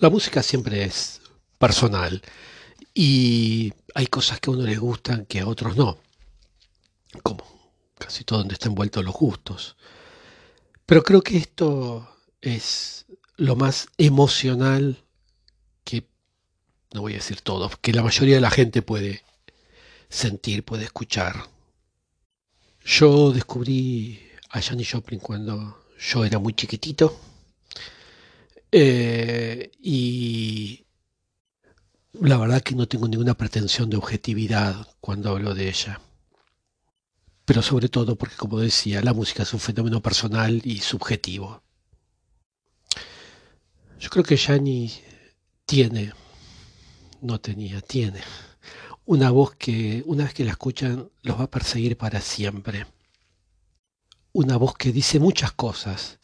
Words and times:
La 0.00 0.08
música 0.08 0.42
siempre 0.42 0.82
es 0.82 1.20
personal 1.58 2.22
y 2.94 3.70
hay 3.94 4.06
cosas 4.06 4.40
que 4.40 4.48
a 4.48 4.54
uno 4.54 4.62
le 4.62 4.76
gustan 4.76 5.26
que 5.26 5.40
a 5.40 5.46
otros 5.46 5.76
no, 5.76 5.98
como 7.22 7.44
casi 7.98 8.24
todo 8.24 8.38
donde 8.38 8.54
están 8.54 8.70
envueltos 8.70 9.04
los 9.04 9.12
gustos. 9.12 9.76
Pero 10.86 11.02
creo 11.02 11.20
que 11.20 11.36
esto 11.36 12.08
es 12.40 13.04
lo 13.36 13.56
más 13.56 13.88
emocional 13.98 15.04
que, 15.84 16.06
no 16.94 17.02
voy 17.02 17.12
a 17.12 17.16
decir 17.16 17.42
todo, 17.42 17.70
que 17.82 17.92
la 17.92 18.02
mayoría 18.02 18.36
de 18.36 18.40
la 18.40 18.50
gente 18.50 18.80
puede 18.80 19.22
sentir, 20.08 20.64
puede 20.64 20.84
escuchar. 20.84 21.44
Yo 22.86 23.32
descubrí 23.32 24.18
a 24.48 24.62
Janis 24.62 24.92
Joplin 24.92 25.20
cuando 25.20 25.84
yo 25.98 26.24
era 26.24 26.38
muy 26.38 26.54
chiquitito 26.54 27.20
eh, 28.72 29.70
y 29.80 30.84
la 32.12 32.38
verdad 32.38 32.62
que 32.62 32.74
no 32.74 32.86
tengo 32.88 33.08
ninguna 33.08 33.34
pretensión 33.34 33.90
de 33.90 33.96
objetividad 33.96 34.86
cuando 35.00 35.30
hablo 35.30 35.54
de 35.54 35.68
ella. 35.68 36.00
Pero 37.44 37.62
sobre 37.62 37.88
todo 37.88 38.16
porque, 38.16 38.36
como 38.36 38.60
decía, 38.60 39.02
la 39.02 39.12
música 39.12 39.42
es 39.42 39.52
un 39.54 39.60
fenómeno 39.60 40.00
personal 40.00 40.60
y 40.64 40.78
subjetivo. 40.78 41.62
Yo 43.98 44.08
creo 44.08 44.24
que 44.24 44.38
Janis 44.38 45.00
tiene, 45.66 46.12
no 47.20 47.40
tenía, 47.40 47.80
tiene 47.80 48.20
una 49.10 49.32
voz 49.32 49.56
que 49.56 50.04
una 50.06 50.22
vez 50.22 50.34
que 50.34 50.44
la 50.44 50.52
escuchan 50.52 51.10
los 51.22 51.36
va 51.36 51.44
a 51.44 51.50
perseguir 51.50 51.96
para 51.96 52.20
siempre. 52.20 52.86
Una 54.32 54.56
voz 54.56 54.74
que 54.76 54.92
dice 54.92 55.18
muchas 55.18 55.50
cosas, 55.50 56.19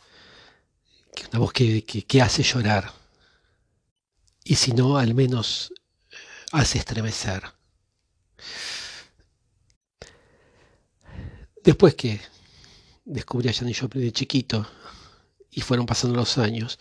una 1.31 1.41
voz 1.41 1.53
que, 1.53 1.83
que, 1.83 2.23
hace 2.23 2.43
llorar. 2.43 2.93
Y 4.45 4.55
si 4.55 4.73
no, 4.73 4.97
al 4.99 5.15
menos 5.15 5.73
eh, 6.11 6.17
hace 6.53 6.79
estremecer. 6.79 7.43
Después 11.63 11.95
que 11.95 12.21
descubrí 13.05 13.49
a 13.49 13.53
Janis 13.53 13.81
Joplin 13.81 14.05
de 14.05 14.13
chiquito 14.13 14.67
y 15.51 15.61
fueron 15.63 15.87
pasando 15.87 16.17
los 16.17 16.39
años, 16.39 16.79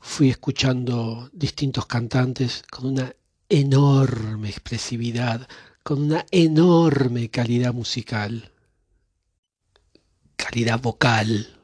fui 0.00 0.30
escuchando 0.30 1.30
distintos 1.32 1.86
cantantes 1.86 2.64
con 2.70 2.86
una 2.86 3.14
enorme 3.48 4.48
expresividad, 4.48 5.46
con 5.82 6.02
una 6.02 6.24
enorme 6.30 7.30
calidad 7.30 7.74
musical, 7.74 8.52
calidad 10.36 10.80
vocal. 10.80 11.59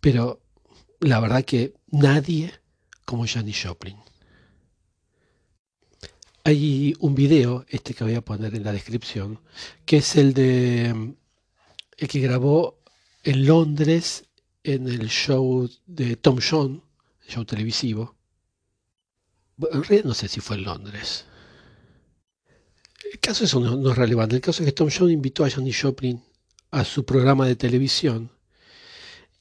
Pero 0.00 0.40
la 1.00 1.20
verdad 1.20 1.44
que 1.44 1.74
nadie 1.90 2.52
como 3.04 3.26
Janis 3.26 3.62
Joplin. 3.64 3.96
Hay 6.44 6.94
un 7.00 7.14
video, 7.14 7.64
este 7.68 7.94
que 7.94 8.04
voy 8.04 8.14
a 8.14 8.24
poner 8.24 8.54
en 8.54 8.64
la 8.64 8.72
descripción, 8.72 9.40
que 9.84 9.98
es 9.98 10.16
el 10.16 10.34
de 10.34 11.14
el 11.96 12.08
que 12.08 12.20
grabó 12.20 12.78
en 13.24 13.46
Londres 13.46 14.24
en 14.62 14.88
el 14.88 15.08
show 15.08 15.68
de 15.86 16.16
Tom 16.16 16.38
John, 16.38 16.82
show 17.26 17.44
televisivo. 17.44 18.14
En 19.72 19.82
realidad 19.82 20.04
no 20.04 20.14
sé 20.14 20.28
si 20.28 20.40
fue 20.40 20.56
en 20.56 20.64
Londres. 20.64 21.24
El 23.12 23.18
caso 23.20 23.44
eso 23.44 23.58
no, 23.60 23.90
es 23.90 23.96
relevante. 23.96 24.36
El 24.36 24.42
caso 24.42 24.62
es 24.62 24.66
que 24.66 24.72
Tom 24.72 24.90
John 24.96 25.10
invitó 25.10 25.44
a 25.44 25.50
Janis 25.50 25.80
Joplin 25.80 26.22
a 26.70 26.84
su 26.84 27.04
programa 27.04 27.46
de 27.46 27.56
televisión 27.56 28.30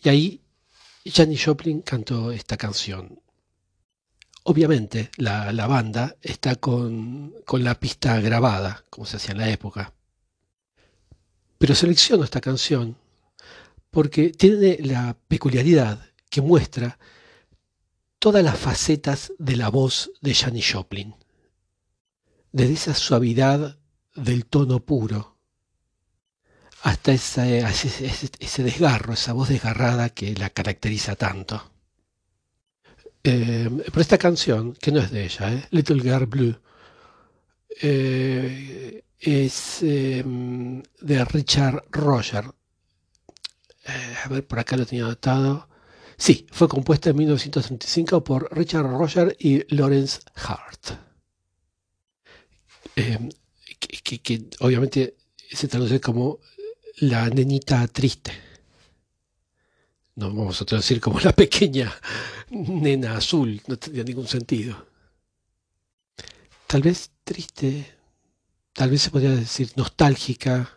y 0.01 0.09
ahí 0.09 0.41
Janis 1.11 1.45
Joplin 1.45 1.81
cantó 1.81 2.31
esta 2.31 2.57
canción. 2.57 3.19
Obviamente 4.43 5.11
la, 5.17 5.51
banda 5.67 6.15
está 6.21 6.55
con, 6.55 7.33
con, 7.45 7.63
la 7.63 7.79
pista 7.79 8.19
grabada, 8.21 8.83
como 8.89 9.05
se 9.05 9.17
hacía 9.17 9.33
en 9.33 9.39
la 9.39 9.49
época. 9.49 9.93
Pero 11.57 11.75
selecciono 11.75 12.23
esta 12.23 12.39
canción 12.39 12.95
porque 13.91 14.29
tiene 14.29 14.77
la 14.81 15.17
peculiaridad 15.27 15.99
que 16.29 16.41
muestra 16.41 16.97
todas 18.19 18.43
las 18.43 18.57
facetas 18.57 19.33
de 19.37 19.55
la 19.55 19.69
voz 19.69 20.11
de 20.21 20.33
Janis 20.33 20.71
Joplin. 20.73 21.15
Desde 22.51 22.73
esa 22.73 22.93
suavidad 22.93 23.77
del 24.15 24.45
tono 24.45 24.79
puro 24.79 25.36
hasta 26.83 27.11
ese, 27.11 27.59
ese, 28.39 28.63
desgarro, 28.63 29.13
esa 29.13 29.33
voz 29.33 29.49
desgarrada 29.49 30.09
que 30.09 30.33
la 30.35 30.49
caracteriza 30.49 31.15
tanto. 31.15 31.71
Eh, 33.23 33.69
pero 33.85 34.01
esta 34.01 34.17
canción, 34.17 34.73
que 34.73 34.91
no 34.91 34.99
es 34.99 35.11
de 35.11 35.25
ella, 35.25 35.53
¿eh? 35.53 35.67
Little 35.71 36.01
Girl 36.01 36.25
Blue, 36.27 36.59
eh, 37.81 39.03
es 39.19 39.81
em, 39.81 40.81
de 41.01 41.25
Richard 41.25 41.83
Roger. 41.91 42.45
a 44.25 44.29
ver, 44.29 44.45
por 44.45 44.59
acá 44.59 44.77
lo 44.77 44.85
tenía 44.85 45.05
anotado. 45.05 45.67
Sí, 46.17 46.47
fue 46.51 46.67
compuesta 46.67 47.11
en 47.11 47.17
1935 47.17 48.23
por 48.23 48.55
Richard 48.55 48.87
Roger 48.87 49.35
y 49.39 49.63
Lawrence 49.75 50.21
Hart. 50.35 50.99
Em, 52.95 53.29
que, 53.79 54.49
obviamente 54.59 55.15
se 55.51 55.67
traduce 55.67 56.01
como 56.01 56.39
la 56.97 57.29
nenita 57.29 57.87
triste. 57.87 58.31
No 60.15 60.33
vamos 60.33 60.61
a 60.61 60.65
traducir 60.65 60.99
como 60.99 61.19
la 61.19 61.31
pequeña 61.31 61.93
nena 62.49 63.17
azul, 63.17 63.61
no 63.67 63.77
tendría 63.77 64.03
ningún 64.03 64.27
sentido. 64.27 64.87
Tal 66.65 66.81
vez 66.81 67.11
triste, 67.23 67.95
tal 68.73 68.89
vez 68.89 69.03
se 69.03 69.11
podría 69.11 69.31
decir 69.31 69.71
nostálgica, 69.75 70.69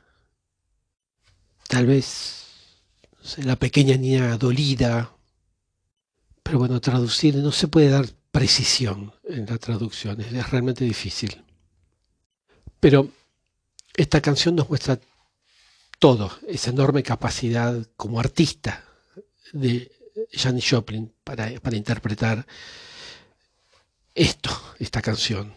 tal 1.69 1.87
vez 1.87 2.47
la 3.39 3.57
pequeña 3.57 3.97
niña 3.97 4.37
dolida. 4.37 5.11
Pero 6.43 6.59
bueno, 6.59 6.81
traducir 6.81 7.37
no 7.37 7.53
se 7.53 7.69
puede 7.69 7.89
dar 7.89 8.07
precisión 8.31 9.13
en 9.25 9.47
la 9.47 9.57
traducción, 9.57 10.21
es 10.21 10.51
realmente 10.51 10.85
difícil. 10.85 11.43
Pero 12.79 13.09
esta 13.97 14.21
canción 14.21 14.55
nos 14.57 14.69
muestra 14.69 15.01
todo, 16.01 16.33
esa 16.49 16.71
enorme 16.71 17.03
capacidad 17.03 17.87
como 17.97 18.19
artista 18.19 18.85
de 19.53 19.93
Janis 20.33 20.69
Joplin 20.69 21.13
para, 21.23 21.53
interpretar 21.77 22.47
esto, 24.15 24.51
esta 24.79 25.03
canción. 25.03 25.55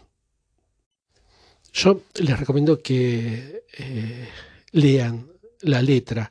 Yo 1.72 2.02
les 2.16 2.38
recomiendo 2.38 2.80
que 2.80 3.64
eh, 3.78 4.28
lean 4.72 5.28
la 5.62 5.80
letra 5.80 6.30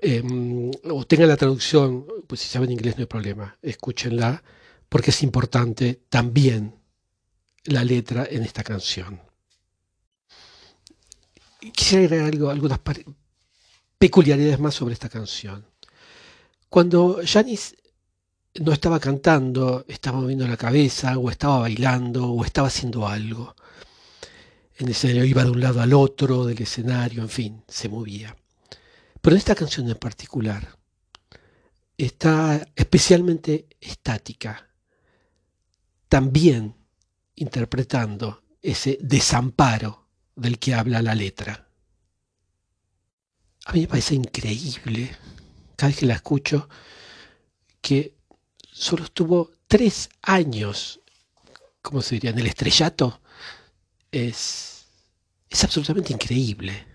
em, 0.00 0.70
o 0.90 1.04
tengan 1.04 1.28
la 1.28 1.36
traducción, 1.36 2.06
pues 2.26 2.40
si 2.40 2.48
saben 2.48 2.72
inglés 2.72 2.96
no 2.96 3.02
hay 3.02 3.06
problema, 3.06 3.58
escúchenla, 3.60 4.42
porque 4.88 5.10
es 5.10 5.22
importante 5.22 6.00
también 6.08 6.76
la 7.64 7.84
letra 7.84 8.26
en 8.28 8.42
esta 8.42 8.64
canción. 8.64 9.20
Quisiera 11.74 12.04
agregar 12.04 12.26
algo, 12.26 12.50
algunas 12.50 12.78
peculiaridades 14.04 14.60
más 14.60 14.74
sobre 14.74 14.92
esta 14.92 15.08
canción. 15.08 15.64
Cuando 16.68 17.22
Janis 17.24 17.74
no 18.60 18.70
estaba 18.70 19.00
cantando, 19.00 19.86
estaba 19.88 20.20
moviendo 20.20 20.46
la 20.46 20.58
cabeza, 20.58 21.16
o 21.16 21.30
estaba 21.30 21.60
bailando, 21.60 22.30
o 22.30 22.44
estaba 22.44 22.68
haciendo 22.68 23.08
algo. 23.08 23.56
En 24.76 24.84
el 24.84 24.92
escenario 24.92 25.24
iba 25.24 25.42
de 25.42 25.52
un 25.52 25.60
lado 25.62 25.80
al 25.80 25.94
otro 25.94 26.44
del 26.44 26.60
escenario, 26.60 27.22
en 27.22 27.30
fin, 27.30 27.62
se 27.66 27.88
movía. 27.88 28.36
Pero 29.22 29.36
en 29.36 29.38
esta 29.38 29.54
canción 29.54 29.88
en 29.88 29.96
particular 29.96 30.76
está 31.96 32.68
especialmente 32.76 33.68
estática, 33.80 34.68
también 36.10 36.74
interpretando 37.36 38.42
ese 38.60 38.98
desamparo 39.00 40.08
del 40.36 40.58
que 40.58 40.74
habla 40.74 41.00
la 41.00 41.14
letra. 41.14 41.63
A 43.66 43.72
mí 43.72 43.80
me 43.80 43.88
parece 43.88 44.14
increíble 44.14 45.16
cada 45.76 45.88
vez 45.88 45.98
que 45.98 46.06
la 46.06 46.14
escucho, 46.14 46.68
que 47.80 48.14
solo 48.72 49.04
estuvo 49.04 49.50
tres 49.66 50.08
años, 50.22 51.00
¿cómo 51.82 52.02
se 52.02 52.16
diría?, 52.16 52.30
en 52.30 52.38
el 52.38 52.46
estrellato, 52.46 53.20
es, 54.10 54.86
es 55.48 55.64
absolutamente 55.64 56.12
increíble. 56.12 56.86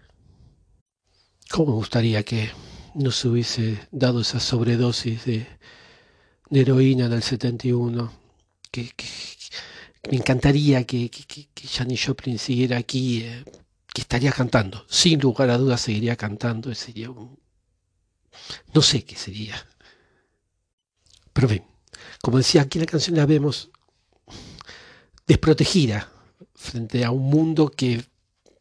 ¿Cómo 1.50 1.72
me 1.72 1.78
gustaría 1.78 2.24
que 2.24 2.52
no 2.96 3.12
se 3.12 3.28
hubiese 3.28 3.88
dado 3.92 4.22
esa 4.22 4.40
sobredosis 4.40 5.26
de, 5.26 5.48
heroína 6.52 7.06
en 7.06 7.14
el 7.14 7.24
71? 7.24 8.14
Que, 8.72 8.92
me 10.12 10.18
encantaría 10.18 10.86
que, 10.86 11.10
que, 11.10 11.48
que, 11.54 11.98
Joplin 11.98 12.40
siguiera 12.40 12.78
aquí, 12.78 13.24
eh, 13.24 13.44
estaría 14.00 14.32
cantando, 14.32 14.86
sin 14.90 15.20
lugar 15.20 15.50
a 15.50 15.58
dudas 15.58 15.82
seguiría 15.82 16.16
cantando, 16.16 16.74
sería 16.76 17.10
un, 17.10 17.40
no 18.74 18.82
sé 18.82 19.04
qué 19.06 19.16
sería. 19.16 19.68
Pero 21.34 21.48
bien, 21.48 21.66
como 22.22 22.38
decía, 22.38 22.62
aquí 22.62 22.78
en 22.78 22.86
la 22.86 22.92
canción 22.92 23.16
la 23.16 23.26
vemos 23.26 23.70
desprotegida 25.28 26.12
frente 26.56 27.06
a 27.06 27.12
un 27.12 27.30
mundo 27.30 27.70
que, 27.70 28.04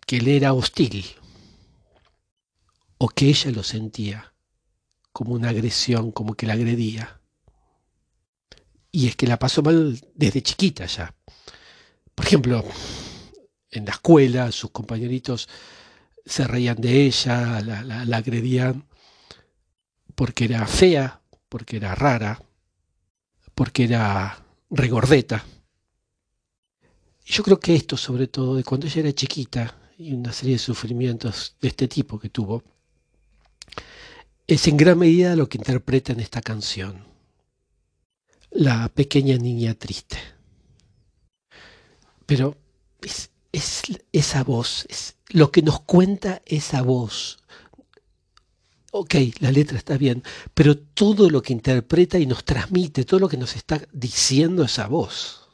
que 0.07 0.21
le 0.21 0.37
era 0.37 0.53
hostil, 0.53 1.05
o 2.99 3.09
que 3.09 3.29
ella 3.29 3.51
lo 3.53 3.63
sentía 3.63 4.35
como 5.13 5.35
una 5.35 5.49
agresión, 5.51 6.13
como 6.13 6.35
que 6.35 6.47
la 6.47 6.53
agredía. 6.53 7.21
Y 8.91 9.09
es 9.09 9.17
que 9.17 9.27
la 9.27 9.39
pasó 9.39 9.63
mal 9.63 10.01
desde 10.15 10.43
chiquita 10.43 10.87
ya. 10.87 11.15
Por 12.15 12.27
ejemplo, 12.27 12.65
en 13.71 13.85
la 13.85 13.93
escuela 13.93 14.53
sus 14.53 14.71
compañeritos 14.71 15.49
se 16.25 16.47
reían 16.47 16.81
de 16.81 17.07
ella, 17.07 17.61
la, 17.61 17.83
la 17.83 18.17
agredían 18.17 18.87
porque 20.15 20.47
era 20.47 20.67
fea, 20.67 21.21
porque 21.49 21.77
era 21.77 21.95
rara, 21.95 22.43
porque 23.55 23.85
era 23.85 24.45
regordeta. 24.69 25.45
Yo 27.25 27.43
creo 27.45 27.61
que 27.61 27.75
esto, 27.75 27.97
sobre 27.97 28.27
todo, 28.27 28.57
de 28.57 28.65
cuando 28.65 28.87
ella 28.87 29.01
era 29.01 29.13
chiquita 29.13 29.77
y 29.97 30.13
una 30.13 30.33
serie 30.33 30.55
de 30.55 30.59
sufrimientos 30.59 31.57
de 31.61 31.69
este 31.69 31.87
tipo 31.87 32.19
que 32.19 32.31
tuvo, 32.31 32.65
es 34.47 34.67
en 34.67 34.77
gran 34.77 34.99
medida 34.99 35.37
lo 35.37 35.49
que 35.49 35.59
interpreta 35.59 36.13
en 36.13 36.21
esta 36.21 36.41
canción. 36.41 37.05
La 38.51 38.89
pequeña 38.89 39.37
niña 39.37 39.75
triste. 39.75 40.17
Pero 42.27 42.57
esa 43.53 44.45
voz, 44.45 44.87
es 44.89 45.17
lo 45.29 45.51
que 45.51 45.63
nos 45.63 45.81
cuenta 45.81 46.43
esa 46.47 46.83
voz. 46.83 47.39
Ok, 48.91 49.15
la 49.41 49.51
letra 49.51 49.77
está 49.77 49.99
bien, 49.99 50.23
pero 50.55 50.77
todo 50.77 51.29
lo 51.29 51.43
que 51.43 51.53
interpreta 51.53 52.19
y 52.19 52.27
nos 52.27 52.45
transmite, 52.45 53.05
todo 53.05 53.21
lo 53.21 53.29
que 53.29 53.37
nos 53.37 53.55
está 53.57 53.81
diciendo 53.93 54.65
esa 54.65 54.87
voz. 54.87 55.49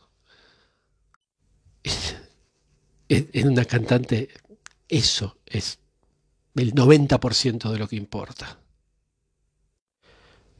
En 3.08 3.48
una 3.48 3.64
cantante, 3.64 4.28
eso 4.88 5.36
es 5.46 5.78
el 6.54 6.74
90% 6.74 7.70
de 7.70 7.78
lo 7.78 7.88
que 7.88 7.96
importa. 7.96 8.58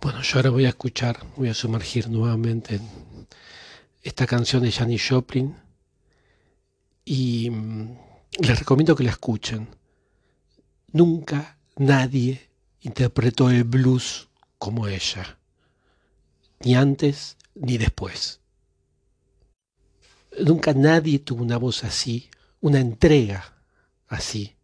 Bueno, 0.01 0.21
yo 0.23 0.37
ahora 0.37 0.51
voy 0.51 0.67
a 0.67 0.71
escuchar, 0.71 1.25
voy 1.37 1.49
a 1.49 1.55
sumergir 1.55 2.11
nuevamente 2.11 2.75
en 2.75 3.27
esta 4.03 4.27
canción 4.27 4.63
de 4.63 4.73
Janis 4.73 5.09
Joplin 5.09 5.57
y 7.05 7.51
mm, 7.51 7.99
les 8.41 8.59
recomiendo 8.59 8.97
que 8.97 9.05
la 9.05 9.11
escuchen. 9.11 9.69
Nunca 10.93 11.59
nadie 11.77 12.51
interpretó 12.81 13.51
el 13.51 13.65
blues 13.65 14.29
como 14.59 14.87
ella, 14.89 15.39
ni 16.61 16.75
antes 16.75 17.37
ni 17.55 17.79
después. 17.79 18.41
Nunca 20.41 20.73
nadie 20.73 21.21
tuvo 21.21 21.43
una 21.43 21.59
voz 21.59 21.85
así, 21.85 22.29
una 22.61 22.81
entrega 22.81 23.55
así, 24.09 24.57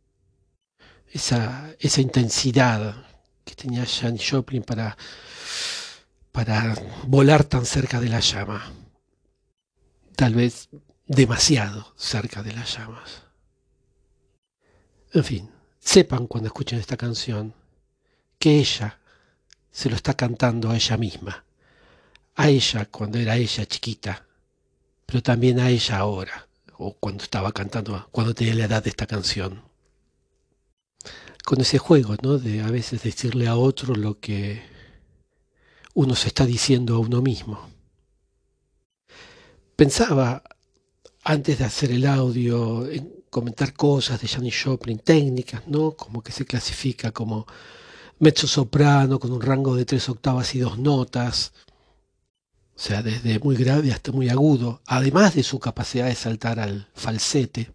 esa, 1.13 1.75
esa 1.79 2.01
intensidad 2.01 3.07
que 3.45 3.55
tenía 3.55 3.85
Janis 3.87 4.29
Joplin 4.31 4.63
para 4.63 4.97
para 6.33 6.75
volar 7.07 7.45
tan 7.45 7.67
cerca 7.67 8.01
de 8.01 8.09
la 8.09 8.21
llama. 8.21 8.73
Tal 10.17 10.35
vez 10.35 10.69
demasiado 11.11 11.93
cerca 11.97 12.41
de 12.41 12.53
las 12.53 12.79
llamas. 12.79 13.23
En 15.13 15.25
fin, 15.25 15.51
sepan 15.81 16.29
cuando 16.29 16.47
escuchen 16.47 16.79
esta 16.79 16.97
canción 16.97 17.53
que 18.39 18.61
ella 18.61 19.01
se 19.73 19.91
lo 19.91 19.97
está 19.97 20.15
cantando 20.15 20.71
a 20.71 20.77
ella 20.77 20.97
misma, 20.97 21.45
a 22.37 22.49
ella 22.49 22.85
cuando 22.85 23.19
era 23.19 23.37
ella 23.37 23.67
chiquita, 23.67 24.25
pero 25.05 25.21
también 25.21 25.59
a 25.59 25.69
ella 25.69 25.99
ahora, 25.99 26.47
o 26.79 26.95
cuando 26.95 27.25
estaba 27.25 27.51
cantando, 27.51 28.09
cuando 28.13 28.33
tenía 28.33 28.55
la 28.55 28.67
edad 28.67 28.85
de 28.85 28.91
esta 28.91 29.09
canción. 29.09 29.65
Con 31.45 31.61
ese 31.61 31.79
juego, 31.79 32.15
¿no? 32.23 32.39
De 32.39 32.63
a 32.63 32.71
veces 32.71 33.03
decirle 33.03 33.49
a 33.49 33.57
otro 33.57 33.97
lo 33.97 34.21
que 34.21 34.63
uno 35.95 36.15
se 36.15 36.29
está 36.29 36.47
diciendo 36.47 36.95
a 36.95 37.01
uno 37.01 37.21
mismo. 37.21 37.69
Pensaba, 39.75 40.45
antes 41.23 41.59
de 41.59 41.65
hacer 41.65 41.91
el 41.93 42.07
audio, 42.07 42.87
en 42.91 43.13
comentar 43.31 43.73
cosas 43.75 44.21
de 44.21 44.29
Janis 44.29 44.63
Joplin, 44.65 44.99
técnicas, 44.99 45.67
¿no? 45.69 45.93
Como 45.93 46.23
que 46.23 46.33
se 46.33 46.45
clasifica 46.45 47.13
como 47.13 47.47
mezzo 48.19 48.47
soprano 48.47 49.19
con 49.19 49.33
un 49.33 49.41
rango 49.41 49.77
de 49.77 49.85
tres 49.85 50.09
octavas 50.09 50.55
y 50.55 50.61
dos 50.61 50.79
notas, 50.79 51.53
o 52.77 52.83
sea, 52.83 53.03
desde 53.03 53.39
muy 53.39 53.57
grave 53.57 53.93
hasta 53.93 54.13
muy 54.13 54.29
agudo, 54.31 54.81
además 54.87 55.35
de 55.35 55.43
su 55.43 55.59
capacidad 55.59 56.07
de 56.07 56.15
saltar 56.15 56.59
al 56.61 56.89
falsete, 56.95 57.73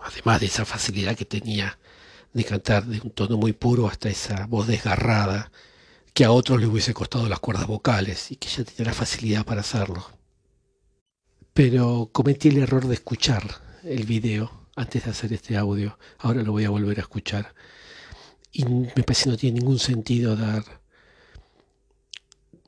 además 0.00 0.40
de 0.40 0.46
esa 0.46 0.64
facilidad 0.64 1.16
que 1.16 1.24
tenía 1.24 1.78
de 2.32 2.44
cantar 2.44 2.84
de 2.86 3.00
un 3.00 3.10
tono 3.10 3.36
muy 3.36 3.52
puro 3.52 3.88
hasta 3.88 4.08
esa 4.08 4.46
voz 4.46 4.66
desgarrada 4.66 5.50
que 6.14 6.24
a 6.24 6.32
otros 6.32 6.60
le 6.60 6.66
hubiese 6.66 6.94
costado 6.94 7.28
las 7.28 7.40
cuerdas 7.40 7.66
vocales 7.66 8.30
y 8.32 8.36
que 8.36 8.48
ella 8.48 8.64
tenía 8.64 8.90
la 8.90 8.94
facilidad 8.94 9.44
para 9.44 9.60
hacerlo. 9.60 10.17
Pero 11.58 12.10
cometí 12.12 12.50
el 12.50 12.58
error 12.58 12.86
de 12.86 12.94
escuchar 12.94 13.42
el 13.82 14.06
video 14.06 14.68
antes 14.76 15.02
de 15.02 15.10
hacer 15.10 15.32
este 15.32 15.56
audio. 15.56 15.98
Ahora 16.18 16.44
lo 16.44 16.52
voy 16.52 16.64
a 16.64 16.70
volver 16.70 16.98
a 16.98 17.00
escuchar. 17.00 17.52
Y 18.52 18.64
me 18.64 19.02
parece 19.02 19.24
que 19.24 19.30
no 19.30 19.36
tiene 19.36 19.58
ningún 19.58 19.80
sentido 19.80 20.36
dar 20.36 20.62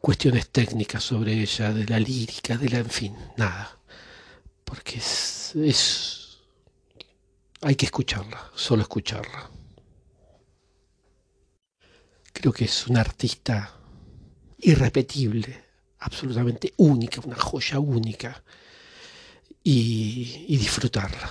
cuestiones 0.01 0.51
técnicas 0.51 1.05
sobre 1.05 1.35
ella, 1.35 1.73
de 1.73 1.87
la 1.87 2.01
lírica, 2.01 2.59
de 2.59 2.69
la, 2.69 2.79
en 2.79 2.91
fin, 2.91 3.17
nada. 3.37 3.79
Porque 4.65 4.99
es, 4.99 5.55
es 5.55 6.41
hay 7.61 7.77
que 7.77 7.87
escucharla, 7.87 8.51
solo 8.57 8.83
escucharla. 8.83 9.49
Creo 12.33 12.53
que 12.53 12.65
es 12.65 12.89
una 12.89 13.03
artista 13.03 13.73
irrepetible, 14.59 15.65
absolutamente 16.01 16.75
única, 16.79 17.21
una 17.25 17.37
joya 17.37 17.79
única, 17.79 18.43
y, 19.63 20.57
disfrutarla. 20.57 21.31